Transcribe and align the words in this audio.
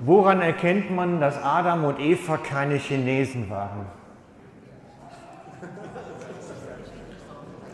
Woran 0.00 0.40
erkennt 0.40 0.90
man, 0.90 1.20
dass 1.20 1.42
Adam 1.42 1.84
und 1.84 1.98
Eva 1.98 2.36
keine 2.36 2.74
Chinesen 2.74 3.48
waren? 3.48 3.86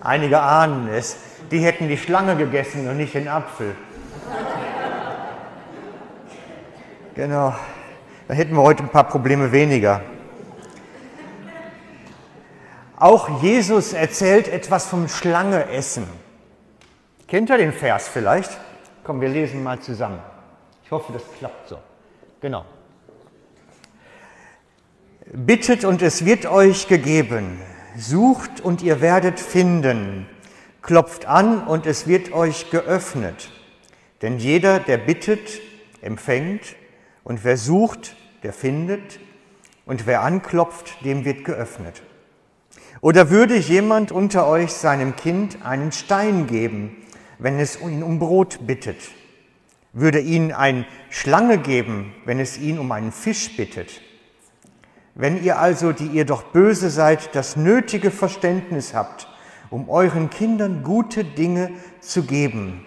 Einige 0.00 0.41
ahnen 0.41 0.88
es. 0.88 1.17
Die 1.51 1.59
hätten 1.59 1.88
die 1.88 1.96
Schlange 1.96 2.37
gegessen 2.37 2.88
und 2.88 2.96
nicht 2.96 3.14
den 3.14 3.29
Apfel. 3.29 3.75
Genau. 7.14 7.54
Dann 8.28 8.37
hätten 8.37 8.54
wir 8.54 8.62
heute 8.62 8.84
ein 8.84 8.88
paar 8.88 9.08
Probleme 9.08 9.50
weniger. 9.50 10.00
Auch 12.96 13.42
Jesus 13.42 13.92
erzählt 13.92 14.46
etwas 14.46 14.87
vom 14.87 15.08
Schlangeessen. 15.08 16.06
Kennt 17.27 17.50
ihr 17.50 17.59
den 17.59 17.73
Vers 17.73 18.09
vielleicht? 18.09 18.50
Komm, 19.05 19.20
wir 19.20 19.28
lesen 19.28 19.62
mal 19.62 19.80
zusammen. 19.80 20.20
Ich 20.84 20.91
hoffe, 20.91 21.12
das 21.12 21.23
klappt 21.39 21.69
so. 21.69 21.79
Genau. 22.41 22.65
Bittet 25.33 25.85
und 25.85 26.01
es 26.01 26.25
wird 26.25 26.47
euch 26.47 26.89
gegeben. 26.89 27.61
Sucht 27.97 28.61
und 28.62 28.83
ihr 28.83 29.01
werdet 29.01 29.39
finden. 29.39 30.27
Klopft 30.81 31.27
an 31.27 31.62
und 31.67 31.87
es 31.87 32.07
wird 32.07 32.33
euch 32.33 32.71
geöffnet. 32.71 33.51
Denn 34.23 34.39
jeder, 34.39 34.81
der 34.81 34.97
bittet, 34.98 35.61
empfängt. 36.01 36.77
Und 37.25 37.45
wer 37.45 37.59
sucht, 37.59 38.17
der 38.43 38.55
findet. 38.55 39.20
Und 39.84 40.07
wer 40.07 40.23
anklopft, 40.23 41.05
dem 41.05 41.27
wird 41.27 41.45
geöffnet. 41.45 42.03
Oder 43.03 43.29
würde 43.31 43.57
jemand 43.57 44.12
unter 44.12 44.47
euch 44.47 44.73
seinem 44.73 45.15
Kind 45.15 45.65
einen 45.65 45.93
Stein 45.93 46.47
geben, 46.47 46.97
wenn 47.39 47.59
es 47.59 47.81
ihn 47.81 48.03
um 48.03 48.19
Brot 48.19 48.67
bittet? 48.67 48.98
Würde 49.93 50.21
ihn 50.21 50.53
eine 50.53 50.87
Schlange 51.09 51.59
geben, 51.59 52.12
wenn 52.25 52.39
es 52.39 52.59
ihn 52.59 52.79
um 52.79 52.93
einen 52.93 53.12
Fisch 53.12 53.56
bittet. 53.56 54.01
Wenn 55.14 55.42
ihr 55.42 55.59
also, 55.59 55.92
die 55.92 56.06
ihr 56.06 56.25
doch 56.25 56.45
böse 56.45 56.91
seid, 56.91 57.34
das 57.34 57.56
nötige 57.56 58.11
Verständnis 58.11 58.95
habt, 58.95 59.29
um 59.69 59.89
euren 59.89 60.31
Kindern 60.31 60.83
gute 60.83 61.25
Dinge 61.25 61.70
zu 62.01 62.23
geben, 62.23 62.84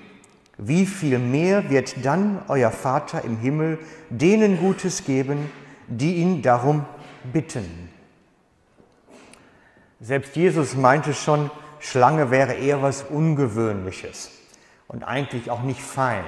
wie 0.57 0.85
viel 0.85 1.19
mehr 1.19 1.69
wird 1.69 2.05
dann 2.05 2.41
euer 2.47 2.71
Vater 2.71 3.23
im 3.23 3.37
Himmel 3.37 3.79
denen 4.09 4.57
Gutes 4.57 5.03
geben, 5.03 5.51
die 5.87 6.15
ihn 6.15 6.41
darum 6.41 6.85
bitten? 7.31 7.89
Selbst 9.99 10.35
Jesus 10.35 10.75
meinte 10.75 11.13
schon, 11.13 11.49
Schlange 11.79 12.31
wäre 12.31 12.53
eher 12.53 12.81
was 12.81 13.03
Ungewöhnliches 13.03 14.31
und 14.87 15.03
eigentlich 15.03 15.49
auch 15.49 15.63
nicht 15.63 15.81
fein. 15.81 16.23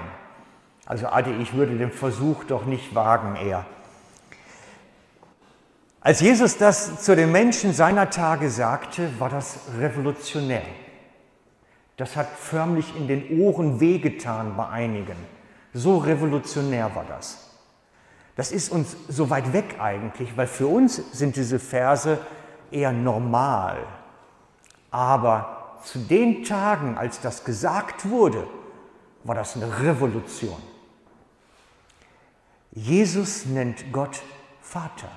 Also 0.85 1.07
Adi, 1.07 1.31
ich 1.41 1.53
würde 1.53 1.77
den 1.77 1.91
Versuch 1.91 2.43
doch 2.43 2.65
nicht 2.65 2.93
wagen 2.93 3.35
eher. 3.35 3.65
Als 5.99 6.19
Jesus 6.19 6.57
das 6.57 7.03
zu 7.03 7.15
den 7.15 7.31
Menschen 7.31 7.73
seiner 7.73 8.11
Tage 8.11 8.51
sagte, 8.51 9.09
war 9.19 9.29
das 9.29 9.57
revolutionär. 9.79 10.61
Das 11.97 12.15
hat 12.15 12.27
förmlich 12.27 12.95
in 12.95 13.07
den 13.07 13.39
Ohren 13.39 13.79
wehgetan 13.79 14.55
bei 14.55 14.67
einigen. 14.67 15.15
So 15.73 15.97
revolutionär 15.97 16.93
war 16.93 17.05
das. 17.09 17.49
Das 18.35 18.51
ist 18.51 18.71
uns 18.71 18.95
so 19.07 19.29
weit 19.29 19.53
weg 19.53 19.77
eigentlich, 19.79 20.37
weil 20.37 20.45
für 20.45 20.67
uns 20.67 21.01
sind 21.11 21.37
diese 21.37 21.57
Verse 21.57 22.19
eher 22.69 22.91
normal. 22.91 23.77
Aber 24.91 25.77
zu 25.83 25.99
den 25.99 26.43
Tagen, 26.43 26.97
als 26.97 27.21
das 27.21 27.43
gesagt 27.43 28.09
wurde, 28.09 28.45
war 29.23 29.35
das 29.35 29.55
eine 29.55 29.79
Revolution. 29.81 30.74
Jesus 32.75 33.45
nennt 33.45 33.93
Gott 33.93 34.21
Vater 34.61 35.09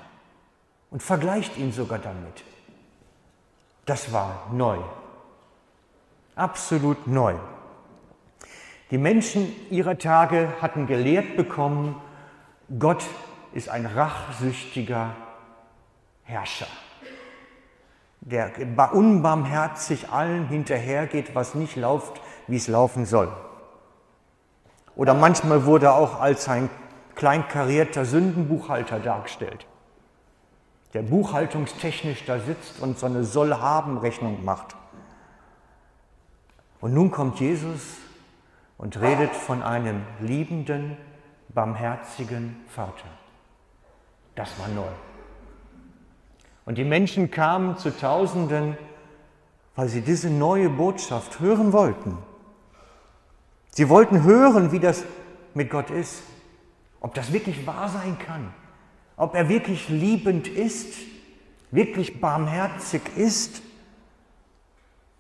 und 0.93 1.03
vergleicht 1.03 1.57
ihn 1.57 1.73
sogar 1.73 1.99
damit. 1.99 2.45
Das 3.85 4.13
war 4.13 4.47
neu, 4.53 4.79
absolut 6.37 7.09
neu. 7.09 7.35
Die 8.93 8.99
Menschen 8.99 9.53
ihrer 9.71 9.99
Tage 9.99 10.53
hatten 10.63 10.87
gelehrt 10.87 11.37
bekommen, 11.37 12.01
Gott 12.79 13.05
ist 13.53 13.69
ein 13.69 13.87
rachsüchtiger 13.87 15.17
Herrscher, 16.23 16.69
der 18.21 18.53
unbarmherzig 18.93 20.11
allen 20.11 20.47
hinterhergeht, 20.47 21.35
was 21.35 21.57
nicht 21.57 21.75
läuft, 21.75 22.21
wie 22.47 22.57
es 22.57 22.69
laufen 22.69 23.05
soll. 23.05 23.33
Oder 24.95 25.15
manchmal 25.15 25.65
wurde 25.65 25.93
auch 25.93 26.21
als 26.21 26.49
ein 26.49 26.71
kleinkarierter 27.19 28.05
Sündenbuchhalter 28.05 29.01
dargestellt, 29.01 29.67
der 30.95 31.03
buchhaltungstechnisch 31.03 32.25
da 32.25 32.39
sitzt 32.39 32.81
und 32.81 32.97
so 32.97 33.07
eine 33.07 33.25
Soll-Haben-Rechnung 33.25 34.45
macht. 34.45 34.77
Und 36.81 36.95
nun 36.95 37.11
kommt 37.11 37.41
Jesus 37.41 37.97
und 38.77 39.01
redet 39.01 39.35
von 39.35 39.65
einem 39.65 40.03
liebenden, 40.21 40.97
barmherzigen 41.49 42.55
Vater. 42.69 43.09
Das 44.37 44.57
war 44.61 44.69
neu. 44.69 44.87
Und 46.67 46.79
die 46.79 46.85
Menschen 46.85 47.33
kamen 47.33 47.79
zu 47.79 47.91
Tausenden, 47.91 48.79
weil 49.75 49.89
sie 49.89 50.03
diese 50.03 50.31
neue 50.31 50.69
Botschaft 50.69 51.41
hören 51.41 51.73
wollten. 51.73 52.17
Sie 53.71 53.89
wollten 53.89 54.23
hören, 54.23 54.71
wie 54.71 54.79
das 54.79 55.03
mit 55.55 55.69
Gott 55.69 55.91
ist. 55.91 56.23
Ob 57.01 57.15
das 57.15 57.33
wirklich 57.33 57.67
wahr 57.67 57.89
sein 57.89 58.19
kann, 58.19 58.53
ob 59.17 59.35
er 59.35 59.49
wirklich 59.49 59.89
liebend 59.89 60.49
ist, 60.49 60.95
wirklich 61.71 62.21
barmherzig 62.21 63.03
ist, 63.17 63.63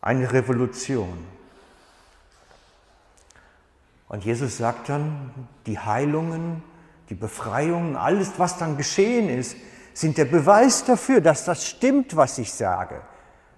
eine 0.00 0.32
Revolution. 0.32 1.26
Und 4.08 4.24
Jesus 4.24 4.56
sagt 4.56 4.88
dann, 4.88 5.32
die 5.66 5.78
Heilungen, 5.78 6.62
die 7.10 7.14
Befreiungen, 7.14 7.96
alles, 7.96 8.38
was 8.38 8.56
dann 8.58 8.76
geschehen 8.76 9.28
ist, 9.28 9.56
sind 9.92 10.16
der 10.16 10.24
Beweis 10.24 10.84
dafür, 10.84 11.20
dass 11.20 11.44
das 11.44 11.66
stimmt, 11.66 12.16
was 12.16 12.38
ich 12.38 12.52
sage, 12.52 13.02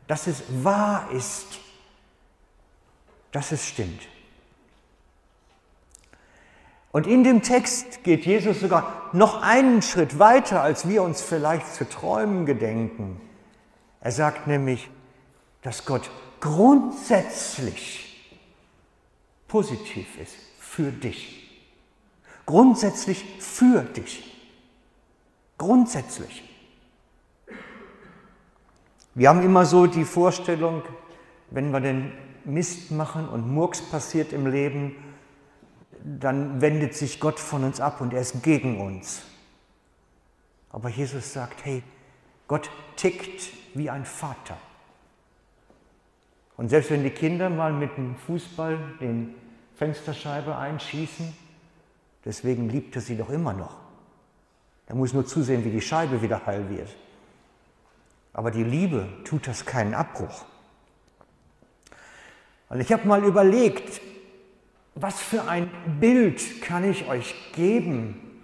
dass 0.07 0.27
es 0.27 0.43
wahr 0.65 1.09
ist, 1.13 1.61
dass 3.31 3.53
es 3.53 3.65
stimmt. 3.67 4.03
Und 6.93 7.07
in 7.07 7.23
dem 7.23 7.43
Text 7.43 8.03
geht 8.03 8.27
Jesus 8.27 8.61
sogar 8.61 9.11
noch 9.13 9.43
einen 9.43 9.81
Schritt 9.81 10.19
weiter, 10.19 10.63
als 10.63 10.89
wir 10.89 11.03
uns 11.03 11.21
vielleicht 11.21 11.73
zu 11.73 11.89
träumen 11.89 12.47
gedenken. 12.47 13.21
Er 14.01 14.13
sagt 14.13 14.47
nämlich, 14.47 14.91
dass 15.63 15.85
Gott 15.85 16.11
grundsätzlich 16.41 18.33
positiv 19.47 20.19
ist 20.19 20.35
für 20.59 20.91
dich. 20.91 21.49
Grundsätzlich 22.47 23.25
für 23.39 23.83
dich. 23.83 24.37
Grundsätzlich. 25.59 26.43
Wir 29.15 29.29
haben 29.29 29.43
immer 29.43 29.67
so 29.67 29.87
die 29.87 30.05
Vorstellung, 30.05 30.83
wenn 31.51 31.71
wir 31.73 31.81
den 31.81 32.13
Mist 32.45 32.91
machen 32.91 33.29
und 33.29 33.53
Murks 33.53 33.83
passiert 33.83 34.33
im 34.33 34.47
Leben, 34.47 34.97
dann 36.05 36.61
wendet 36.61 36.95
sich 36.95 37.21
Gott 37.21 37.39
von 37.39 37.65
uns 37.65 37.81
ab 37.81 38.01
und 38.01 38.13
er 38.13 38.21
ist 38.21 38.43
gegen 38.43 38.81
uns. 38.81 39.23
Aber 40.71 40.89
Jesus 40.89 41.33
sagt, 41.33 41.65
hey, 41.65 41.83
Gott 42.49 42.71
tickt 42.97 43.53
wie 43.75 43.91
ein 43.91 44.05
Vater. 44.05 44.57
Und 46.57 46.69
selbst 46.69 46.91
wenn 46.91 47.03
die 47.03 47.11
Kinder 47.11 47.49
mal 47.49 47.73
mit 47.73 47.97
dem 47.97 48.17
Fußball 48.17 48.79
den 49.01 49.35
Fensterscheibe 49.77 50.57
einschießen, 50.57 51.35
deswegen 52.25 52.69
liebt 52.69 52.95
er 52.97 53.03
sie 53.03 53.17
doch 53.17 53.31
immer 53.31 53.53
noch. 53.53 53.77
Er 54.87 54.95
muss 54.95 55.13
nur 55.13 55.25
zusehen, 55.25 55.65
wie 55.65 55.71
die 55.71 55.81
Scheibe 55.81 56.21
wieder 56.21 56.45
heil 56.47 56.69
wird. 56.69 56.95
Aber 58.33 58.51
die 58.51 58.65
Liebe 58.65 59.09
tut 59.25 59.47
das 59.47 59.65
keinen 59.65 59.95
Abbruch. 59.95 60.45
Und 62.69 62.81
ich 62.81 62.93
habe 62.93 63.07
mal 63.07 63.25
überlegt, 63.25 64.01
was 64.95 65.21
für 65.21 65.49
ein 65.49 65.71
Bild 66.01 66.63
kann 66.63 66.89
ich 66.89 67.09
euch 67.09 67.35
geben 67.53 68.43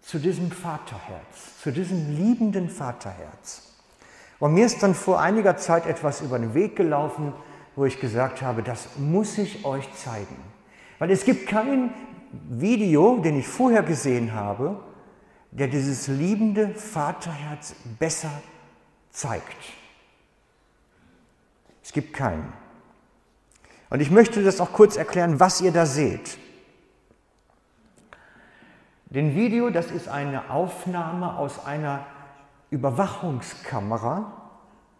zu 0.00 0.18
diesem 0.18 0.50
Vaterherz, 0.50 1.60
zu 1.60 1.72
diesem 1.72 2.16
liebenden 2.16 2.68
Vaterherz? 2.68 3.74
Und 4.38 4.54
mir 4.54 4.66
ist 4.66 4.82
dann 4.82 4.94
vor 4.94 5.20
einiger 5.20 5.56
Zeit 5.56 5.86
etwas 5.86 6.20
über 6.20 6.38
den 6.38 6.54
Weg 6.54 6.76
gelaufen, 6.76 7.32
wo 7.76 7.84
ich 7.84 8.00
gesagt 8.00 8.42
habe, 8.42 8.62
das 8.62 8.88
muss 8.98 9.38
ich 9.38 9.64
euch 9.64 9.92
zeigen. 9.94 10.36
Weil 10.98 11.10
es 11.10 11.24
gibt 11.24 11.48
kein 11.48 11.92
Video, 12.48 13.18
den 13.18 13.38
ich 13.38 13.46
vorher 13.46 13.82
gesehen 13.82 14.32
habe, 14.32 14.80
der 15.50 15.68
dieses 15.68 16.08
liebende 16.08 16.74
Vaterherz 16.74 17.74
besser 17.98 18.42
zeigt. 19.10 19.56
Es 21.82 21.92
gibt 21.92 22.12
keinen. 22.12 22.52
Und 23.94 24.00
ich 24.00 24.10
möchte 24.10 24.42
das 24.42 24.60
auch 24.60 24.72
kurz 24.72 24.96
erklären, 24.96 25.38
was 25.38 25.60
ihr 25.60 25.70
da 25.70 25.86
seht. 25.86 26.36
Den 29.04 29.36
Video, 29.36 29.70
das 29.70 29.92
ist 29.92 30.08
eine 30.08 30.50
Aufnahme 30.50 31.38
aus 31.38 31.64
einer 31.64 32.04
Überwachungskamera 32.70 34.32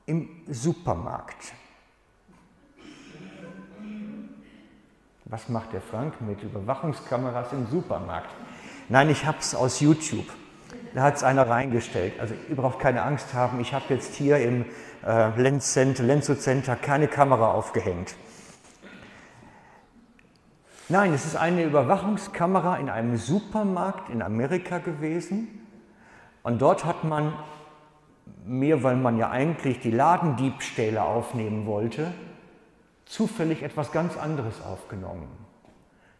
im 0.06 0.28
Supermarkt. 0.46 1.54
Was 5.24 5.48
macht 5.48 5.72
der 5.72 5.80
Frank 5.80 6.20
mit 6.20 6.44
Überwachungskameras 6.44 7.52
im 7.52 7.66
Supermarkt? 7.66 8.30
Nein, 8.88 9.10
ich 9.10 9.26
habe 9.26 9.38
es 9.40 9.56
aus 9.56 9.80
YouTube. 9.80 10.28
Da 10.94 11.02
hat 11.02 11.16
es 11.16 11.24
einer 11.24 11.50
reingestellt. 11.50 12.20
Also 12.20 12.34
ihr 12.48 12.54
braucht 12.54 12.78
keine 12.78 13.02
Angst 13.02 13.34
haben, 13.34 13.58
ich 13.58 13.74
habe 13.74 13.86
jetzt 13.88 14.14
hier 14.14 14.38
im 14.38 14.66
äh, 15.04 15.58
Center, 15.58 16.04
Lenzo 16.04 16.36
Center 16.36 16.76
keine 16.76 17.08
Kamera 17.08 17.50
aufgehängt. 17.50 18.14
Nein, 20.90 21.14
es 21.14 21.24
ist 21.24 21.36
eine 21.36 21.64
Überwachungskamera 21.64 22.76
in 22.76 22.90
einem 22.90 23.16
Supermarkt 23.16 24.10
in 24.10 24.20
Amerika 24.20 24.78
gewesen. 24.78 25.66
Und 26.42 26.60
dort 26.60 26.84
hat 26.84 27.04
man 27.04 27.32
mehr, 28.44 28.82
weil 28.82 28.96
man 28.96 29.16
ja 29.16 29.30
eigentlich 29.30 29.80
die 29.80 29.90
Ladendiebstähle 29.90 31.02
aufnehmen 31.02 31.64
wollte, 31.64 32.12
zufällig 33.06 33.62
etwas 33.62 33.92
ganz 33.92 34.18
anderes 34.18 34.60
aufgenommen. 34.60 35.28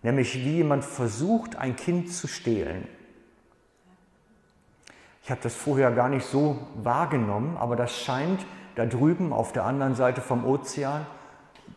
Nämlich 0.02 0.34
wie 0.34 0.56
jemand 0.56 0.82
versucht, 0.82 1.56
ein 1.56 1.76
Kind 1.76 2.10
zu 2.10 2.26
stehlen. 2.26 2.88
Ich 5.22 5.30
habe 5.30 5.40
das 5.42 5.54
vorher 5.54 5.90
gar 5.90 6.08
nicht 6.08 6.24
so 6.24 6.58
wahrgenommen, 6.82 7.58
aber 7.58 7.76
das 7.76 7.94
scheint 7.94 8.46
da 8.76 8.86
drüben 8.86 9.34
auf 9.34 9.52
der 9.52 9.64
anderen 9.64 9.94
Seite 9.94 10.22
vom 10.22 10.46
Ozean 10.46 11.06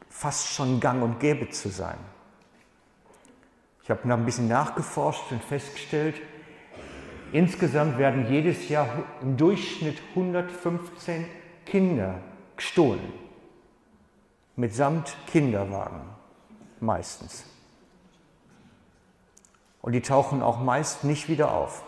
fast 0.09 0.47
schon 0.47 0.79
gang 0.79 1.03
und 1.03 1.19
gäbe 1.19 1.49
zu 1.49 1.67
sein. 1.67 1.97
Ich 3.87 3.91
habe 3.91 4.05
noch 4.05 4.17
ein 4.17 4.25
bisschen 4.25 4.49
nachgeforscht 4.49 5.31
und 5.31 5.41
festgestellt, 5.41 6.15
insgesamt 7.31 7.97
werden 7.97 8.29
jedes 8.29 8.67
Jahr 8.67 8.85
im 9.21 9.37
Durchschnitt 9.37 10.01
115 10.09 11.25
Kinder 11.65 12.15
gestohlen. 12.57 13.13
Mitsamt 14.57 15.15
Kinderwagen 15.27 16.01
meistens. 16.81 17.45
Und 19.81 19.93
die 19.93 20.01
tauchen 20.01 20.41
auch 20.41 20.59
meist 20.59 21.05
nicht 21.05 21.29
wieder 21.29 21.53
auf. 21.53 21.85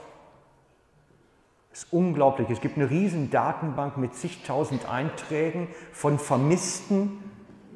Das 1.72 1.84
ist 1.84 1.92
unglaublich. 1.92 2.50
Es 2.50 2.62
gibt 2.62 2.78
eine 2.78 2.90
riesen 2.90 3.30
Datenbank 3.30 3.98
mit 3.98 4.16
zigtausend 4.16 4.88
Einträgen 4.88 5.68
von 5.92 6.18
vermissten 6.18 7.22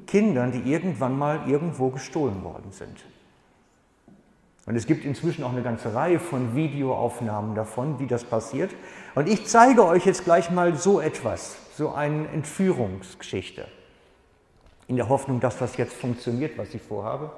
Kindern, 0.07 0.53
die 0.53 0.71
irgendwann 0.71 1.17
mal 1.17 1.49
irgendwo 1.49 1.89
gestohlen 1.89 2.41
worden 2.45 2.71
sind. 2.71 3.03
Und 4.65 4.77
es 4.77 4.85
gibt 4.85 5.03
inzwischen 5.03 5.43
auch 5.43 5.51
eine 5.51 5.61
ganze 5.61 5.93
Reihe 5.93 6.19
von 6.19 6.55
Videoaufnahmen 6.55 7.53
davon, 7.53 7.99
wie 7.99 8.07
das 8.07 8.23
passiert. 8.23 8.73
Und 9.13 9.27
ich 9.27 9.45
zeige 9.45 9.85
euch 9.85 10.05
jetzt 10.05 10.23
gleich 10.23 10.51
mal 10.51 10.75
so 10.77 11.01
etwas, 11.01 11.57
so 11.75 11.91
eine 11.91 12.29
Entführungsgeschichte. 12.29 13.67
In 14.87 14.95
der 14.95 15.09
Hoffnung, 15.09 15.41
dass 15.41 15.57
das 15.57 15.75
jetzt 15.75 15.93
funktioniert, 15.93 16.57
was 16.57 16.73
ich 16.73 16.81
vorhabe. 16.81 17.31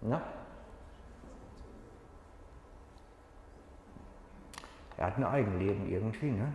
Na? 0.00 0.22
Er 5.02 5.08
hat 5.08 5.18
ein 5.18 5.24
Eigenleben 5.24 5.90
irgendwie, 5.90 6.30
ne? 6.30 6.54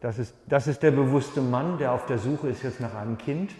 Das 0.00 0.18
ist, 0.18 0.34
das 0.46 0.66
ist 0.66 0.82
der 0.82 0.92
bewusste 0.92 1.42
Mann, 1.42 1.76
der 1.76 1.92
auf 1.92 2.06
der 2.06 2.16
Suche 2.16 2.48
ist 2.48 2.62
jetzt 2.62 2.80
nach 2.80 2.94
einem 2.94 3.18
Kind. 3.18 3.50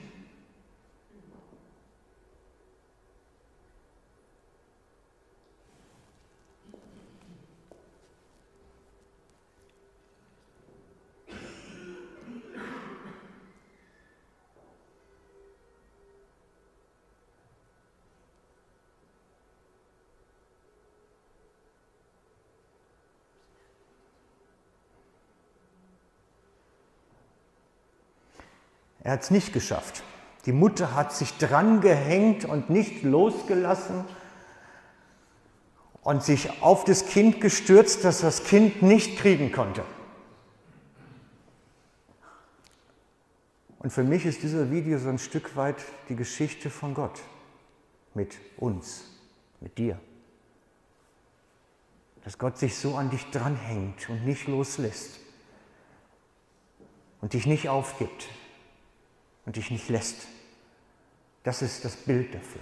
Er 29.09 29.13
hat 29.13 29.23
es 29.23 29.31
nicht 29.31 29.55
geschafft. 29.55 30.03
Die 30.45 30.53
Mutter 30.53 30.95
hat 30.95 31.15
sich 31.15 31.39
dran 31.39 31.81
gehängt 31.81 32.45
und 32.45 32.69
nicht 32.69 33.03
losgelassen 33.05 34.05
und 36.03 36.23
sich 36.23 36.63
auf 36.63 36.85
das 36.85 37.07
Kind 37.07 37.41
gestürzt, 37.41 38.05
das 38.05 38.21
das 38.21 38.45
Kind 38.45 38.83
nicht 38.83 39.19
kriegen 39.19 39.51
konnte. 39.51 39.83
Und 43.79 43.95
für 43.95 44.05
mich 44.05 44.27
ist 44.27 44.43
dieser 44.43 44.71
Video 44.71 44.99
so 44.99 45.09
ein 45.09 45.19
Stück 45.19 45.57
weit 45.57 45.83
die 46.11 46.15
Geschichte 46.15 46.69
von 46.69 46.93
Gott 46.93 47.19
mit 48.13 48.37
uns, 48.59 49.05
mit 49.61 49.79
dir. 49.79 49.99
Dass 52.25 52.37
Gott 52.37 52.59
sich 52.59 52.77
so 52.77 52.95
an 52.95 53.09
dich 53.09 53.31
dranhängt 53.31 54.11
und 54.11 54.27
nicht 54.27 54.47
loslässt 54.49 55.19
und 57.23 57.33
dich 57.33 57.47
nicht 57.47 57.71
aufgibt, 57.71 58.29
und 59.49 59.57
dich 59.57 59.71
nicht 59.71 59.89
lässt. 59.89 60.27
Das 61.43 61.63
ist 61.63 61.83
das 61.83 61.97
Bild 61.97 62.35
dafür. 62.35 62.61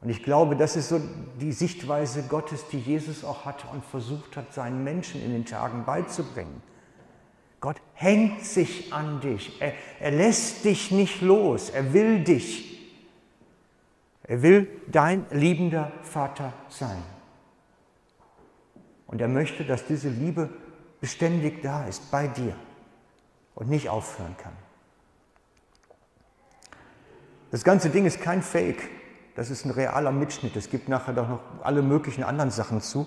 Und 0.00 0.08
ich 0.08 0.24
glaube, 0.24 0.56
das 0.56 0.74
ist 0.74 0.88
so 0.88 1.00
die 1.40 1.52
Sichtweise 1.52 2.24
Gottes, 2.24 2.66
die 2.66 2.80
Jesus 2.80 3.22
auch 3.22 3.44
hatte 3.44 3.68
und 3.68 3.84
versucht 3.84 4.36
hat, 4.36 4.52
seinen 4.52 4.82
Menschen 4.82 5.22
in 5.24 5.30
den 5.30 5.44
Tagen 5.44 5.84
beizubringen. 5.84 6.62
Gott 7.60 7.80
hängt 7.94 8.44
sich 8.44 8.92
an 8.92 9.20
dich. 9.20 9.62
Er, 9.62 9.74
er 10.00 10.10
lässt 10.10 10.64
dich 10.64 10.90
nicht 10.90 11.20
los. 11.20 11.70
Er 11.70 11.92
will 11.92 12.24
dich. 12.24 12.92
Er 14.24 14.42
will 14.42 14.66
dein 14.88 15.26
liebender 15.30 15.92
Vater 16.02 16.52
sein. 16.68 17.04
Und 19.06 19.20
er 19.20 19.28
möchte, 19.28 19.64
dass 19.64 19.86
diese 19.86 20.08
Liebe 20.08 20.50
beständig 21.00 21.62
da 21.62 21.86
ist 21.86 22.10
bei 22.10 22.26
dir 22.26 22.56
und 23.54 23.68
nicht 23.68 23.88
aufhören 23.88 24.36
kann. 24.36 24.54
Das 27.50 27.64
ganze 27.64 27.90
Ding 27.90 28.04
ist 28.04 28.20
kein 28.20 28.42
Fake. 28.42 28.88
Das 29.34 29.50
ist 29.50 29.64
ein 29.64 29.70
realer 29.70 30.12
Mitschnitt. 30.12 30.56
Es 30.56 30.70
gibt 30.70 30.88
nachher 30.88 31.14
doch 31.14 31.28
noch 31.28 31.40
alle 31.62 31.82
möglichen 31.82 32.24
anderen 32.24 32.50
Sachen 32.50 32.80
zu. 32.80 33.06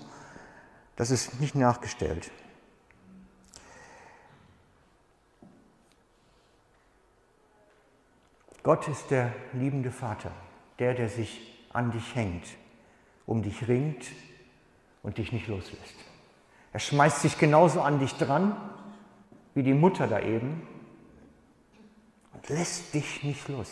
Das 0.96 1.10
ist 1.10 1.40
nicht 1.40 1.54
nachgestellt. 1.54 2.30
Gott 8.62 8.86
ist 8.88 9.10
der 9.10 9.32
liebende 9.52 9.90
Vater, 9.90 10.30
der, 10.78 10.94
der 10.94 11.08
sich 11.08 11.66
an 11.72 11.90
dich 11.90 12.14
hängt, 12.14 12.44
um 13.26 13.42
dich 13.42 13.66
ringt 13.66 14.06
und 15.02 15.18
dich 15.18 15.32
nicht 15.32 15.48
loslässt. 15.48 15.96
Er 16.72 16.78
schmeißt 16.78 17.22
sich 17.22 17.38
genauso 17.38 17.82
an 17.82 17.98
dich 17.98 18.14
dran 18.14 18.56
wie 19.54 19.62
die 19.62 19.74
Mutter 19.74 20.06
da 20.06 20.20
eben 20.20 20.66
und 22.32 22.48
lässt 22.48 22.94
dich 22.94 23.22
nicht 23.22 23.48
los. 23.48 23.70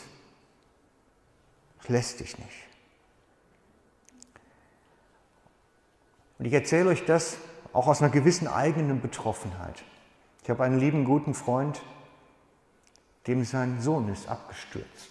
Es 1.83 1.89
lässt 1.89 2.21
dich 2.21 2.39
nicht. 2.39 2.69
Und 6.39 6.47
ich 6.47 6.53
erzähle 6.53 6.89
euch 6.89 7.05
das 7.05 7.37
auch 7.73 7.87
aus 7.87 8.01
einer 8.01 8.11
gewissen 8.11 8.49
eigenen 8.49 9.01
Betroffenheit. 9.01 9.85
Ich 10.43 10.51
habe 10.51 10.65
einen 10.65 10.79
lieben, 10.79 11.05
guten 11.05 11.35
Freund, 11.35 11.83
dem 13.27 13.45
sein 13.45 13.81
Sohn 13.81 14.09
ist 14.09 14.29
abgestürzt 14.29 15.11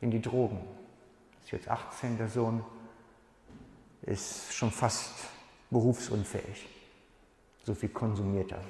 in 0.00 0.10
die 0.10 0.20
Drogen. 0.20 0.60
Ist 1.42 1.52
jetzt 1.52 1.68
18, 1.68 2.18
der 2.18 2.28
Sohn, 2.28 2.64
ist 4.02 4.52
schon 4.54 4.70
fast 4.70 5.14
berufsunfähig. 5.70 6.68
So 7.64 7.74
viel 7.74 7.88
konsumiert 7.88 8.52
er. 8.52 8.60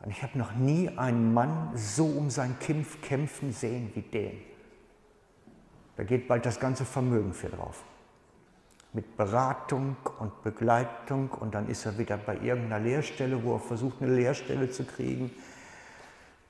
Und 0.00 0.10
ich 0.10 0.22
habe 0.22 0.38
noch 0.38 0.52
nie 0.52 0.88
einen 0.96 1.32
Mann 1.32 1.70
so 1.74 2.06
um 2.06 2.30
sein 2.30 2.58
Kind 2.58 3.02
kämpfen 3.02 3.52
sehen 3.52 3.90
wie 3.94 4.02
den. 4.02 4.55
Da 5.96 6.04
geht 6.04 6.28
bald 6.28 6.44
das 6.46 6.60
ganze 6.60 6.84
Vermögen 6.84 7.32
für 7.32 7.48
drauf. 7.48 7.82
mit 8.92 9.18
Beratung 9.18 9.96
und 10.20 10.42
Begleitung 10.42 11.28
und 11.28 11.54
dann 11.54 11.68
ist 11.68 11.84
er 11.84 11.98
wieder 11.98 12.16
bei 12.16 12.38
irgendeiner 12.38 12.82
Lehrstelle, 12.82 13.44
wo 13.44 13.54
er 13.54 13.60
versucht, 13.60 14.00
eine 14.00 14.14
Lehrstelle 14.14 14.70
zu 14.70 14.84
kriegen, 14.84 15.30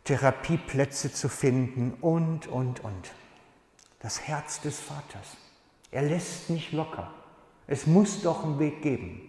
Therapieplätze 0.04 1.12
zu 1.12 1.28
finden 1.28 1.94
und, 2.00 2.46
und, 2.46 2.84
und. 2.84 3.12
Das 3.98 4.28
Herz 4.28 4.60
des 4.60 4.78
Vaters. 4.78 5.36
Er 5.90 6.02
lässt 6.02 6.48
nicht 6.48 6.70
locker. 6.72 7.10
Es 7.66 7.88
muss 7.88 8.22
doch 8.22 8.44
einen 8.44 8.60
Weg 8.60 8.80
geben. 8.82 9.28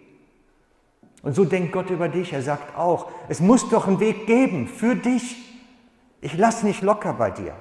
Und 1.22 1.34
so 1.34 1.44
denkt 1.44 1.72
Gott 1.72 1.90
über 1.90 2.08
dich. 2.08 2.32
Er 2.32 2.42
sagt 2.42 2.76
auch, 2.76 3.10
es 3.28 3.40
muss 3.40 3.68
doch 3.68 3.88
einen 3.88 3.98
Weg 3.98 4.28
geben 4.28 4.68
für 4.68 4.94
dich. 4.94 5.36
Ich 6.20 6.36
lasse 6.36 6.64
nicht 6.64 6.82
locker 6.82 7.14
bei 7.14 7.32
dir. 7.32 7.56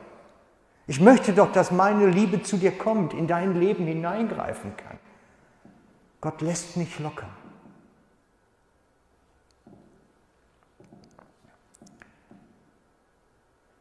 Ich 0.87 1.01
möchte 1.01 1.33
doch, 1.33 1.51
dass 1.51 1.71
meine 1.71 2.07
Liebe 2.07 2.41
zu 2.41 2.57
dir 2.57 2.71
kommt, 2.71 3.13
in 3.13 3.27
dein 3.27 3.59
Leben 3.59 3.85
hineingreifen 3.85 4.75
kann. 4.77 4.97
Gott 6.21 6.41
lässt 6.41 6.77
nicht 6.77 6.97
locker. 6.99 7.27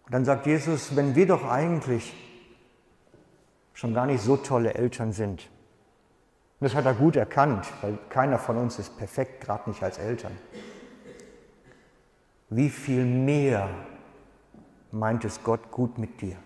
Und 0.04 0.12
dann 0.12 0.24
sagt 0.24 0.46
Jesus, 0.46 0.94
wenn 0.96 1.14
wir 1.14 1.26
doch 1.26 1.48
eigentlich 1.48 2.12
schon 3.72 3.94
gar 3.94 4.06
nicht 4.06 4.22
so 4.22 4.36
tolle 4.36 4.74
Eltern 4.74 5.12
sind, 5.12 5.48
und 6.58 6.64
das 6.64 6.74
hat 6.74 6.86
er 6.86 6.94
gut 6.94 7.16
erkannt, 7.16 7.66
weil 7.82 7.98
keiner 8.08 8.38
von 8.38 8.56
uns 8.56 8.78
ist 8.78 8.96
perfekt, 8.96 9.44
gerade 9.44 9.68
nicht 9.68 9.82
als 9.82 9.98
Eltern. 9.98 10.32
Wie 12.48 12.70
viel 12.70 13.04
mehr 13.04 13.68
meint 14.90 15.24
es 15.24 15.42
Gott 15.42 15.70
gut 15.70 15.98
mit 15.98 16.20
dir? 16.20 16.36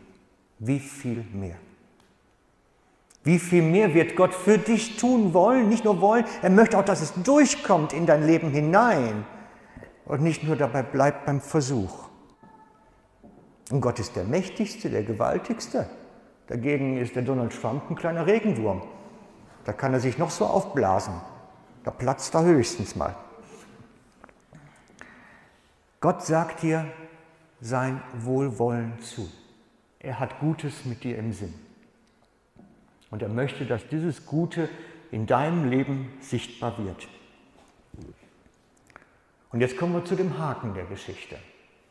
Wie 0.60 0.78
viel 0.78 1.24
mehr? 1.32 1.56
Wie 3.24 3.38
viel 3.38 3.62
mehr 3.62 3.92
wird 3.94 4.14
Gott 4.14 4.34
für 4.34 4.58
dich 4.58 4.96
tun 4.96 5.34
wollen? 5.34 5.68
Nicht 5.68 5.84
nur 5.84 6.00
wollen, 6.00 6.24
er 6.42 6.50
möchte 6.50 6.78
auch, 6.78 6.84
dass 6.84 7.00
es 7.00 7.14
durchkommt 7.22 7.92
in 7.92 8.06
dein 8.06 8.26
Leben 8.26 8.50
hinein 8.50 9.24
und 10.04 10.22
nicht 10.22 10.44
nur 10.44 10.56
dabei 10.56 10.82
bleibt 10.82 11.26
beim 11.26 11.40
Versuch. 11.40 12.08
Und 13.70 13.80
Gott 13.80 13.98
ist 13.98 14.16
der 14.16 14.24
Mächtigste, 14.24 14.90
der 14.90 15.02
Gewaltigste. 15.02 15.88
Dagegen 16.46 16.98
ist 16.98 17.14
der 17.14 17.22
Donald 17.22 17.58
Trump 17.58 17.90
ein 17.90 17.96
kleiner 17.96 18.26
Regenwurm. 18.26 18.82
Da 19.64 19.72
kann 19.72 19.94
er 19.94 20.00
sich 20.00 20.18
noch 20.18 20.30
so 20.30 20.44
aufblasen. 20.46 21.14
Da 21.84 21.90
platzt 21.90 22.34
er 22.34 22.44
höchstens 22.44 22.96
mal. 22.96 23.14
Gott 26.00 26.22
sagt 26.24 26.62
dir 26.62 26.86
sein 27.60 28.02
Wohlwollen 28.18 28.98
zu. 29.00 29.28
Er 30.00 30.18
hat 30.18 30.40
Gutes 30.40 30.84
mit 30.86 31.04
dir 31.04 31.18
im 31.18 31.32
Sinn. 31.32 31.54
Und 33.10 33.22
er 33.22 33.28
möchte, 33.28 33.66
dass 33.66 33.86
dieses 33.88 34.24
Gute 34.26 34.68
in 35.10 35.26
deinem 35.26 35.68
Leben 35.68 36.12
sichtbar 36.20 36.78
wird. 36.78 37.06
Und 39.52 39.60
jetzt 39.60 39.76
kommen 39.76 39.92
wir 39.92 40.04
zu 40.04 40.14
dem 40.14 40.38
Haken 40.38 40.74
der 40.74 40.84
Geschichte. 40.84 41.36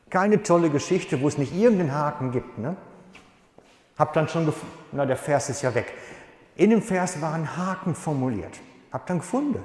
Keine 0.09 0.41
tolle 0.41 0.69
Geschichte, 0.69 1.21
wo 1.21 1.27
es 1.27 1.37
nicht 1.37 1.53
irgendeinen 1.53 1.93
Haken 1.93 2.31
gibt. 2.31 2.57
Ne? 2.57 2.75
Hab 3.97 4.13
dann 4.13 4.27
schon 4.27 4.45
gefunden, 4.45 4.73
na 4.91 5.05
der 5.05 5.17
Vers 5.17 5.49
ist 5.49 5.61
ja 5.61 5.75
weg. 5.75 5.93
In 6.55 6.71
dem 6.71 6.81
Vers 6.81 7.21
war 7.21 7.33
ein 7.33 7.57
Haken 7.57 7.93
formuliert. 7.93 8.59
Hab 8.91 9.05
dann 9.05 9.19
gefunden. 9.19 9.63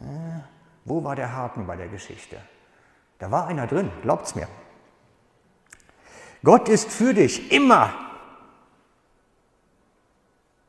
Äh, 0.00 0.40
wo 0.84 1.02
war 1.04 1.16
der 1.16 1.34
Haken 1.34 1.66
bei 1.66 1.76
der 1.76 1.88
Geschichte? 1.88 2.36
Da 3.18 3.30
war 3.30 3.46
einer 3.46 3.66
drin, 3.66 3.90
glaubt's 4.02 4.34
mir. 4.34 4.48
Gott 6.42 6.68
ist 6.68 6.90
für 6.90 7.12
dich 7.12 7.52
immer. 7.52 7.92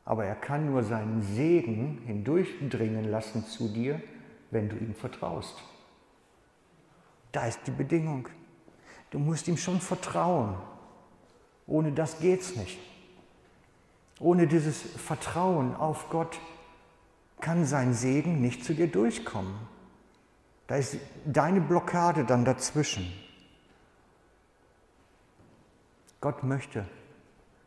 Aber 0.04 0.24
er 0.24 0.34
kann 0.34 0.70
nur 0.70 0.82
seinen 0.82 1.22
Segen 1.22 2.02
hindurchdringen 2.06 3.10
lassen 3.10 3.46
zu 3.46 3.68
dir, 3.68 4.00
wenn 4.50 4.68
du 4.68 4.76
ihm 4.76 4.94
vertraust. 4.94 5.56
Da 7.30 7.46
ist 7.46 7.60
die 7.66 7.70
Bedingung. 7.70 8.28
Du 9.10 9.18
musst 9.18 9.48
ihm 9.48 9.56
schon 9.56 9.80
vertrauen. 9.80 10.56
Ohne 11.66 11.92
das 11.92 12.18
geht's 12.18 12.56
nicht. 12.56 12.78
Ohne 14.20 14.46
dieses 14.46 14.82
Vertrauen 14.82 15.74
auf 15.74 16.10
Gott 16.10 16.38
kann 17.40 17.64
sein 17.64 17.94
Segen 17.94 18.40
nicht 18.40 18.64
zu 18.64 18.74
dir 18.74 18.86
durchkommen. 18.86 19.54
Da 20.66 20.76
ist 20.76 20.96
deine 21.24 21.60
Blockade 21.60 22.24
dann 22.24 22.44
dazwischen. 22.44 23.12
Gott 26.22 26.44
möchte, 26.44 26.86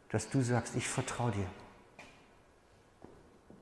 dass 0.09 0.29
du 0.29 0.41
sagst, 0.41 0.75
ich 0.77 0.87
vertraue 0.87 1.31
dir. 1.31 1.47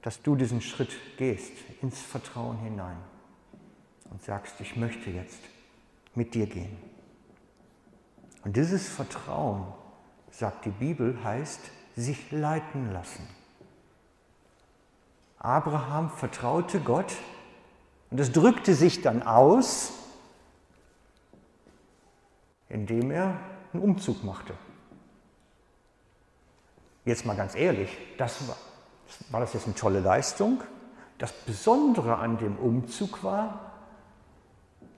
Dass 0.03 0.21
du 0.21 0.35
diesen 0.35 0.62
Schritt 0.62 0.95
gehst 1.17 1.51
ins 1.81 2.00
Vertrauen 2.00 2.59
hinein 2.59 2.97
und 4.12 4.21
sagst, 4.21 4.62
ich 4.62 4.75
möchte 4.75 5.09
jetzt 5.09 5.39
mit 6.13 6.35
dir 6.35 6.45
gehen. 6.45 6.77
Und 8.43 8.55
dieses 8.55 8.88
Vertrauen, 8.88 9.65
sagt 10.29 10.65
die 10.65 10.69
Bibel, 10.69 11.23
heißt 11.23 11.71
sich 11.95 12.31
leiten 12.31 12.91
lassen. 12.91 13.27
Abraham 15.39 16.12
vertraute 16.12 16.79
Gott 16.79 17.15
und 18.12 18.19
es 18.19 18.31
drückte 18.31 18.75
sich 18.75 19.01
dann 19.01 19.23
aus, 19.23 19.93
indem 22.69 23.09
er 23.09 23.39
einen 23.73 23.81
Umzug 23.81 24.23
machte. 24.23 24.53
Jetzt 27.05 27.25
mal 27.25 27.36
ganz 27.36 27.55
ehrlich, 27.55 27.98
das 28.17 28.48
war, 28.48 28.57
war 29.29 29.39
das 29.41 29.53
jetzt 29.53 29.65
eine 29.65 29.75
tolle 29.75 30.00
Leistung? 30.00 30.62
Das 31.17 31.31
Besondere 31.31 32.17
an 32.17 32.38
dem 32.38 32.57
Umzug 32.57 33.24
war, 33.24 33.72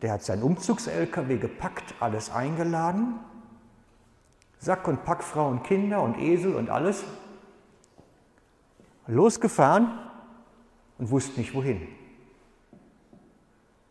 der 0.01 0.13
hat 0.13 0.23
seinen 0.23 0.43
Umzugs-LKW 0.43 1.37
gepackt, 1.37 1.95
alles 1.99 2.31
eingeladen 2.31 3.19
Sack 4.65 4.87
und 4.87 5.03
Pack, 5.05 5.23
Frau 5.23 5.49
und 5.49 5.63
Kinder 5.63 6.01
und 6.01 6.17
Esel 6.17 6.55
und 6.55 6.71
alles. 6.71 7.03
Losgefahren 9.05 9.91
und 10.97 11.11
wusste 11.11 11.39
nicht 11.39 11.53
wohin. 11.53 11.87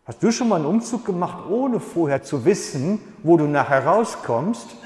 Hast 0.04 0.20
du 0.20 0.32
schon 0.32 0.48
mal 0.48 0.56
einen 0.56 0.66
Umzug 0.66 1.04
gemacht, 1.04 1.48
ohne 1.48 1.78
vorher 1.78 2.24
zu 2.24 2.44
wissen, 2.44 2.98
wo 3.22 3.36
du 3.36 3.44
nachher 3.44 3.86
rauskommst? 3.86 4.76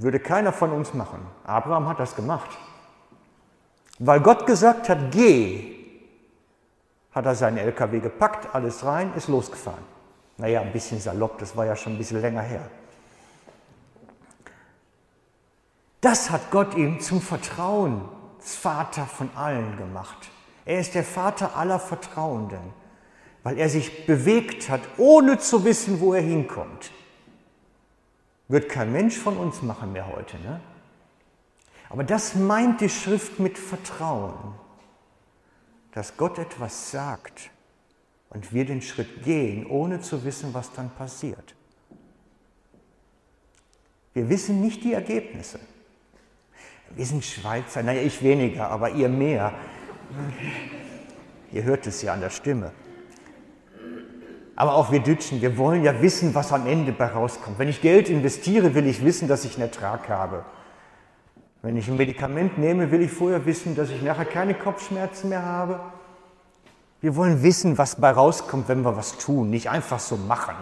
Würde 0.00 0.18
keiner 0.18 0.52
von 0.52 0.72
uns 0.72 0.92
machen. 0.94 1.20
Abraham 1.44 1.88
hat 1.88 2.00
das 2.00 2.16
gemacht. 2.16 2.50
Weil 3.98 4.20
Gott 4.20 4.46
gesagt 4.46 4.88
hat, 4.88 5.12
geh, 5.12 5.74
hat 7.12 7.26
er 7.26 7.34
seinen 7.34 7.58
LKW 7.58 8.00
gepackt, 8.00 8.54
alles 8.54 8.84
rein, 8.84 9.12
ist 9.14 9.28
losgefahren. 9.28 9.84
Naja, 10.36 10.62
ein 10.62 10.72
bisschen 10.72 11.00
salopp, 11.00 11.38
das 11.38 11.56
war 11.56 11.64
ja 11.64 11.76
schon 11.76 11.94
ein 11.94 11.98
bisschen 11.98 12.20
länger 12.20 12.42
her. 12.42 12.68
Das 16.00 16.30
hat 16.30 16.50
Gott 16.50 16.74
ihm 16.74 17.00
zum 17.00 17.20
Vertrauensvater 17.20 19.06
von 19.06 19.30
allen 19.36 19.76
gemacht. 19.76 20.28
Er 20.64 20.80
ist 20.80 20.94
der 20.94 21.04
Vater 21.04 21.56
aller 21.56 21.78
Vertrauenden, 21.78 22.72
weil 23.42 23.58
er 23.58 23.68
sich 23.68 24.06
bewegt 24.06 24.68
hat, 24.68 24.80
ohne 24.98 25.38
zu 25.38 25.64
wissen, 25.64 26.00
wo 26.00 26.14
er 26.14 26.20
hinkommt. 26.20 26.90
Wird 28.48 28.68
kein 28.68 28.92
Mensch 28.92 29.16
von 29.16 29.36
uns 29.36 29.62
machen 29.62 29.92
mehr 29.92 30.06
heute. 30.06 30.38
Ne? 30.38 30.60
Aber 31.88 32.04
das 32.04 32.34
meint 32.34 32.80
die 32.80 32.88
Schrift 32.88 33.38
mit 33.38 33.58
Vertrauen, 33.58 34.54
dass 35.92 36.16
Gott 36.16 36.38
etwas 36.38 36.90
sagt 36.90 37.50
und 38.30 38.52
wir 38.52 38.64
den 38.64 38.82
Schritt 38.82 39.22
gehen, 39.22 39.66
ohne 39.66 40.00
zu 40.00 40.24
wissen, 40.24 40.52
was 40.52 40.72
dann 40.72 40.90
passiert. 40.90 41.54
Wir 44.12 44.28
wissen 44.28 44.60
nicht 44.60 44.84
die 44.84 44.92
Ergebnisse. 44.92 45.58
Wir 46.90 47.06
sind 47.06 47.24
Schweizer, 47.24 47.82
naja, 47.82 48.02
ich 48.02 48.22
weniger, 48.22 48.68
aber 48.70 48.90
ihr 48.90 49.08
mehr. 49.08 49.54
Ihr 51.50 51.64
hört 51.64 51.86
es 51.86 52.02
ja 52.02 52.12
an 52.12 52.20
der 52.20 52.30
Stimme. 52.30 52.72
Aber 54.56 54.74
auch 54.74 54.92
wir 54.92 55.00
Deutschen, 55.00 55.42
wir 55.42 55.58
wollen 55.58 55.82
ja 55.82 56.00
wissen, 56.00 56.34
was 56.34 56.52
am 56.52 56.66
Ende 56.66 56.92
bei 56.92 57.06
rauskommt. 57.06 57.58
Wenn 57.58 57.68
ich 57.68 57.80
Geld 57.80 58.08
investiere, 58.08 58.74
will 58.74 58.86
ich 58.86 59.04
wissen, 59.04 59.26
dass 59.26 59.44
ich 59.44 59.54
einen 59.54 59.62
Ertrag 59.62 60.08
habe. 60.08 60.44
Wenn 61.62 61.76
ich 61.76 61.88
ein 61.88 61.96
Medikament 61.96 62.58
nehme, 62.58 62.90
will 62.90 63.00
ich 63.00 63.10
vorher 63.10 63.46
wissen, 63.46 63.74
dass 63.74 63.90
ich 63.90 64.02
nachher 64.02 64.26
keine 64.26 64.54
Kopfschmerzen 64.54 65.30
mehr 65.30 65.42
habe. 65.42 65.80
Wir 67.00 67.16
wollen 67.16 67.42
wissen, 67.42 67.78
was 67.78 67.96
bei 67.96 68.10
rauskommt, 68.10 68.68
wenn 68.68 68.82
wir 68.82 68.96
was 68.96 69.18
tun, 69.18 69.50
nicht 69.50 69.70
einfach 69.70 69.98
so 69.98 70.16
machen. 70.16 70.54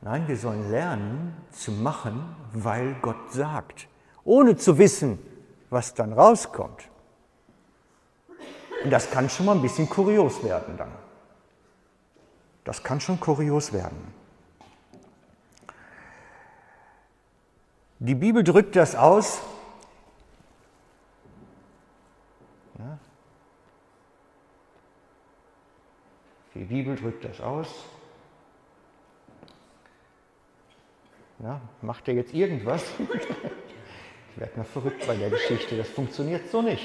Nein, 0.00 0.26
wir 0.26 0.36
sollen 0.36 0.70
lernen 0.70 1.36
zu 1.50 1.72
machen, 1.72 2.34
weil 2.52 2.94
Gott 3.02 3.32
sagt, 3.32 3.88
ohne 4.24 4.56
zu 4.56 4.78
wissen, 4.78 5.18
was 5.70 5.94
dann 5.94 6.12
rauskommt. 6.12 6.88
Und 8.84 8.90
das 8.90 9.10
kann 9.10 9.28
schon 9.28 9.46
mal 9.46 9.56
ein 9.56 9.62
bisschen 9.62 9.88
kurios 9.88 10.42
werden 10.42 10.76
dann. 10.76 10.92
Das 12.64 12.82
kann 12.82 13.00
schon 13.00 13.18
kurios 13.18 13.72
werden. 13.72 14.14
Die 17.98 18.14
Bibel 18.14 18.44
drückt 18.44 18.76
das 18.76 18.94
aus. 18.94 19.40
Die 26.58 26.64
Bibel 26.64 26.96
drückt 26.96 27.24
das 27.24 27.40
aus. 27.40 27.68
Ja, 31.38 31.60
macht 31.82 32.08
er 32.08 32.14
jetzt 32.14 32.34
irgendwas? 32.34 32.82
ich 34.34 34.40
werde 34.40 34.56
mal 34.56 34.64
verrückt 34.64 35.06
bei 35.06 35.14
der 35.14 35.30
Geschichte, 35.30 35.76
das 35.76 35.88
funktioniert 35.88 36.50
so 36.50 36.60
nicht. 36.60 36.84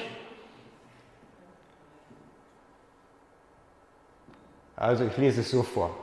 Also 4.83 5.05
ich 5.05 5.15
lese 5.15 5.41
es 5.41 5.49
so 5.49 5.63
vor. 5.63 5.95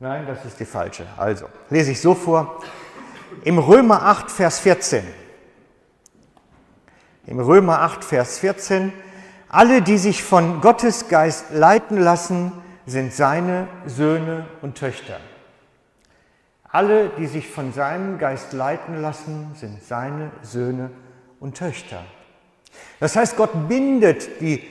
Nein, 0.00 0.26
das 0.26 0.44
ist 0.44 0.58
die 0.58 0.64
falsche. 0.64 1.06
Also 1.16 1.46
lese 1.68 1.92
ich 1.92 2.00
so 2.00 2.14
vor. 2.14 2.60
Im 3.44 3.58
Römer 3.58 4.02
8, 4.02 4.30
Vers 4.30 4.58
14. 4.58 5.04
Im 7.26 7.38
Römer 7.38 7.82
8, 7.82 8.04
Vers 8.04 8.40
14. 8.40 8.92
Alle, 9.48 9.80
die 9.80 9.96
sich 9.96 10.24
von 10.24 10.60
Gottes 10.60 11.08
Geist 11.08 11.52
leiten 11.52 11.98
lassen, 11.98 12.50
sind 12.86 13.12
seine 13.12 13.68
Söhne 13.86 14.46
und 14.60 14.76
Töchter. 14.76 15.20
Alle, 16.64 17.10
die 17.10 17.28
sich 17.28 17.48
von 17.48 17.72
seinem 17.72 18.18
Geist 18.18 18.52
leiten 18.52 19.00
lassen, 19.00 19.52
sind 19.54 19.80
seine 19.84 20.32
Söhne 20.42 20.90
und 21.38 21.56
Töchter. 21.56 22.04
Das 22.98 23.14
heißt, 23.14 23.36
Gott 23.36 23.68
bindet 23.68 24.40
die 24.40 24.62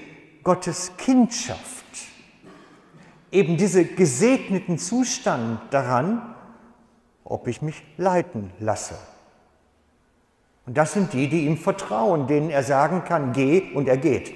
Gottes 0.44 0.92
Kindschaft, 0.98 2.09
eben 3.32 3.58
diese 3.58 3.86
gesegneten 3.86 4.78
Zustand 4.78 5.62
daran, 5.72 6.36
ob 7.24 7.48
ich 7.48 7.62
mich 7.62 7.84
leiten 7.98 8.52
lasse. 8.60 8.96
Und 10.66 10.78
das 10.78 10.94
sind 10.94 11.14
die, 11.14 11.30
die 11.30 11.46
ihm 11.46 11.58
vertrauen, 11.58 12.28
denen 12.28 12.50
er 12.50 12.64
sagen 12.64 13.04
kann, 13.04 13.34
geh 13.34 13.72
und 13.74 13.88
er 13.88 13.98
geht. 13.98 14.34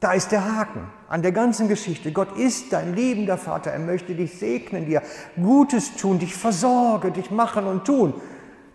Da 0.00 0.12
ist 0.12 0.30
der 0.30 0.44
Haken 0.44 0.88
an 1.08 1.22
der 1.22 1.32
ganzen 1.32 1.68
Geschichte. 1.68 2.12
Gott 2.12 2.36
ist 2.36 2.72
dein 2.72 2.94
liebender 2.94 3.38
Vater. 3.38 3.70
Er 3.70 3.78
möchte 3.78 4.14
dich 4.14 4.38
segnen, 4.38 4.86
dir 4.86 5.02
Gutes 5.36 5.96
tun, 5.96 6.18
dich 6.18 6.34
versorgen, 6.34 7.14
dich 7.14 7.30
machen 7.30 7.66
und 7.66 7.84
tun, 7.84 8.14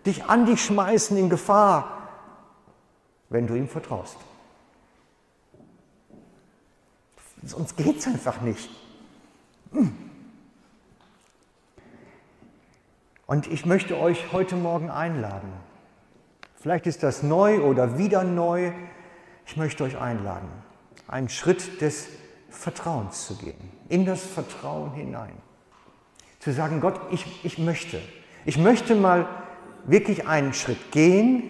dich 0.04 0.24
an 0.24 0.46
dich 0.46 0.64
schmeißen 0.64 1.16
in 1.16 1.30
Gefahr, 1.30 2.08
wenn 3.28 3.46
du 3.46 3.54
ihm 3.54 3.68
vertraust. 3.68 4.16
Sonst 7.44 7.76
geht 7.76 7.98
es 7.98 8.06
einfach 8.06 8.40
nicht. 8.40 8.70
Hm. 9.72 9.92
Und 13.26 13.46
ich 13.46 13.66
möchte 13.66 13.98
euch 13.98 14.32
heute 14.32 14.56
Morgen 14.56 14.90
einladen. 14.90 15.52
Vielleicht 16.56 16.86
ist 16.86 17.02
das 17.02 17.22
neu 17.22 17.62
oder 17.62 17.98
wieder 17.98 18.24
neu. 18.24 18.72
Ich 19.46 19.56
möchte 19.56 19.84
euch 19.84 19.98
einladen 19.98 20.48
einen 21.12 21.28
Schritt 21.28 21.80
des 21.82 22.08
Vertrauens 22.48 23.26
zu 23.26 23.36
gehen, 23.36 23.70
in 23.88 24.06
das 24.06 24.24
Vertrauen 24.24 24.92
hinein. 24.94 25.34
Zu 26.40 26.52
sagen, 26.52 26.80
Gott, 26.80 27.00
ich, 27.10 27.44
ich 27.44 27.58
möchte, 27.58 28.00
ich 28.44 28.56
möchte 28.56 28.94
mal 28.94 29.28
wirklich 29.84 30.26
einen 30.26 30.54
Schritt 30.54 30.90
gehen 30.90 31.42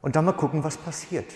und 0.00 0.16
dann 0.16 0.24
mal 0.24 0.32
gucken, 0.32 0.62
was 0.62 0.76
passiert. 0.76 1.26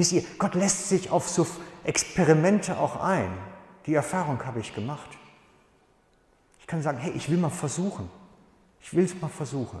Wisst 0.00 0.12
ihr, 0.12 0.24
Gott 0.38 0.54
lässt 0.54 0.88
sich 0.88 1.10
auf 1.10 1.28
so 1.28 1.46
Experimente 1.84 2.78
auch 2.78 2.96
ein. 3.04 3.30
Die 3.84 3.92
Erfahrung 3.92 4.42
habe 4.46 4.58
ich 4.58 4.74
gemacht. 4.74 5.10
Ich 6.58 6.66
kann 6.66 6.80
sagen, 6.80 6.96
hey, 6.96 7.12
ich 7.14 7.28
will 7.30 7.36
mal 7.36 7.50
versuchen. 7.50 8.08
Ich 8.80 8.94
will 8.94 9.04
es 9.04 9.20
mal 9.20 9.28
versuchen. 9.28 9.80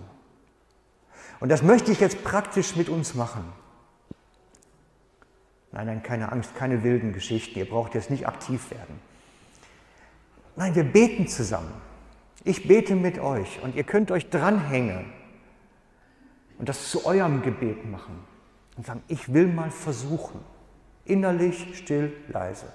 Und 1.40 1.48
das 1.48 1.62
möchte 1.62 1.90
ich 1.90 2.00
jetzt 2.00 2.22
praktisch 2.22 2.76
mit 2.76 2.90
uns 2.90 3.14
machen. 3.14 3.50
Nein, 5.72 5.86
nein, 5.86 6.02
keine 6.02 6.30
Angst, 6.30 6.54
keine 6.54 6.82
wilden 6.82 7.14
Geschichten. 7.14 7.58
Ihr 7.58 7.70
braucht 7.70 7.94
jetzt 7.94 8.10
nicht 8.10 8.28
aktiv 8.28 8.70
werden. 8.70 9.00
Nein, 10.54 10.74
wir 10.74 10.84
beten 10.84 11.28
zusammen. 11.28 11.72
Ich 12.44 12.68
bete 12.68 12.94
mit 12.94 13.18
euch 13.18 13.58
und 13.62 13.74
ihr 13.74 13.84
könnt 13.84 14.10
euch 14.10 14.28
dranhängen 14.28 15.10
und 16.58 16.68
das 16.68 16.90
zu 16.90 17.06
eurem 17.06 17.40
Gebet 17.40 17.90
machen 17.90 18.28
und 18.80 18.86
sagen, 18.86 19.02
ich 19.08 19.30
will 19.30 19.46
mal 19.46 19.70
versuchen. 19.70 20.40
Innerlich, 21.04 21.76
still, 21.76 22.16
leise. 22.28 22.72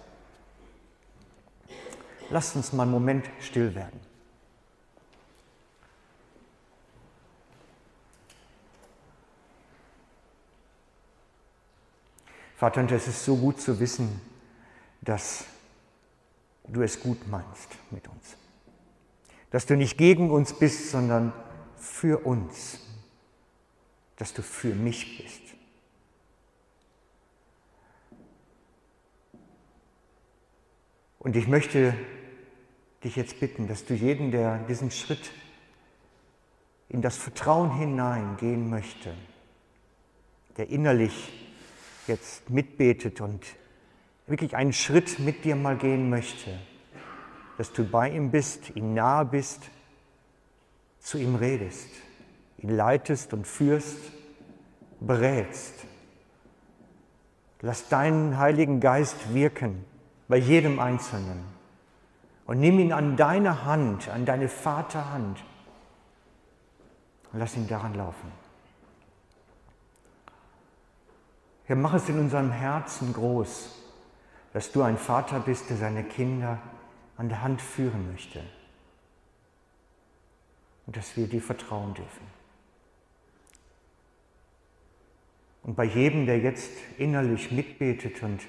Lasst 2.29 2.55
uns 2.55 2.73
mal 2.73 2.83
einen 2.83 2.91
Moment 2.91 3.27
still 3.39 3.73
werden. 3.73 3.99
Vater, 12.55 12.81
und 12.81 12.91
es 12.91 13.07
ist 13.07 13.25
so 13.25 13.35
gut 13.35 13.59
zu 13.59 13.79
wissen, 13.79 14.21
dass 15.01 15.45
du 16.67 16.83
es 16.83 16.99
gut 16.99 17.27
meinst 17.27 17.69
mit 17.89 18.07
uns. 18.07 18.37
Dass 19.49 19.65
du 19.65 19.75
nicht 19.75 19.97
gegen 19.97 20.29
uns 20.29 20.53
bist, 20.53 20.91
sondern 20.91 21.33
für 21.77 22.27
uns. 22.27 22.77
Dass 24.17 24.35
du 24.35 24.43
für 24.43 24.75
mich 24.75 25.23
bist. 25.23 25.44
Und 31.25 31.35
ich 31.35 31.47
möchte 31.47 31.95
dich 33.03 33.15
jetzt 33.15 33.39
bitten, 33.39 33.67
dass 33.67 33.83
du 33.83 33.95
jeden, 33.95 34.29
der 34.29 34.59
diesen 34.59 34.91
Schritt 34.91 35.31
in 36.87 37.01
das 37.01 37.17
Vertrauen 37.17 37.75
hineingehen 37.75 38.69
möchte, 38.69 39.11
der 40.55 40.69
innerlich 40.69 41.33
jetzt 42.05 42.51
mitbetet 42.51 43.21
und 43.21 43.43
wirklich 44.27 44.55
einen 44.55 44.71
Schritt 44.71 45.17
mit 45.17 45.45
dir 45.45 45.55
mal 45.55 45.77
gehen 45.77 46.11
möchte, 46.11 46.59
dass 47.57 47.73
du 47.73 47.85
bei 47.85 48.11
ihm 48.11 48.29
bist, 48.29 48.75
ihm 48.75 48.93
nahe 48.93 49.25
bist, 49.25 49.63
zu 50.99 51.17
ihm 51.17 51.33
redest, 51.33 51.89
ihn 52.59 52.69
leitest 52.69 53.33
und 53.33 53.47
führst, 53.47 53.97
berätst. 54.99 55.73
Lass 57.61 57.89
deinen 57.89 58.37
Heiligen 58.37 58.79
Geist 58.79 59.33
wirken 59.33 59.85
bei 60.27 60.37
jedem 60.37 60.79
Einzelnen 60.79 61.43
und 62.45 62.59
nimm 62.59 62.79
ihn 62.79 62.91
an 62.91 63.17
deine 63.17 63.65
Hand, 63.65 64.09
an 64.09 64.25
deine 64.25 64.49
Vaterhand 64.49 65.43
und 67.31 67.39
lass 67.39 67.55
ihn 67.55 67.67
daran 67.67 67.93
laufen. 67.93 68.31
Herr, 71.65 71.75
mach 71.75 71.95
es 71.95 72.07
in 72.09 72.19
unserem 72.19 72.51
Herzen 72.51 73.11
groß, 73.13 73.75
dass 74.53 74.71
du 74.71 74.83
ein 74.83 74.97
Vater 74.97 75.39
bist, 75.39 75.69
der 75.69 75.77
seine 75.77 76.03
Kinder 76.03 76.59
an 77.17 77.29
der 77.29 77.41
Hand 77.41 77.61
führen 77.61 78.11
möchte. 78.11 78.41
Und 80.85 80.95
dass 80.95 81.17
wir 81.17 81.27
dir 81.27 81.41
vertrauen 81.41 81.95
dürfen. 81.95 82.27
Und 85.63 85.75
bei 85.75 85.85
jedem, 85.85 86.27
der 86.27 86.37
jetzt 86.37 86.71
innerlich 86.99 87.51
mitbetet 87.51 88.21
und 88.21 88.41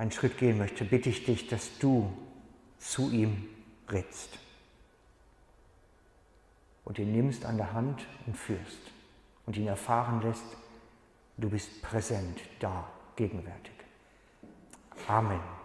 einen 0.00 0.12
Schritt 0.12 0.38
gehen 0.38 0.56
möchte, 0.56 0.86
bitte 0.86 1.10
ich 1.10 1.26
dich, 1.26 1.46
dass 1.48 1.78
du 1.78 2.10
zu 2.78 3.10
ihm 3.10 3.46
rätst 3.90 4.38
und 6.86 6.98
ihn 6.98 7.12
nimmst 7.12 7.44
an 7.44 7.58
der 7.58 7.74
Hand 7.74 8.06
und 8.26 8.34
führst 8.34 8.80
und 9.44 9.58
ihn 9.58 9.66
erfahren 9.66 10.22
lässt, 10.22 10.56
du 11.36 11.50
bist 11.50 11.82
präsent, 11.82 12.40
da, 12.60 12.88
gegenwärtig. 13.14 13.74
Amen. 15.06 15.59